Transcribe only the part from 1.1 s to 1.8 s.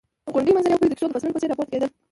فصلونو په څېر راپورته